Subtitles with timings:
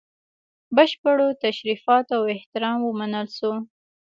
[0.75, 3.51] بشپړو تشریفاتو او احترام ومنل سو.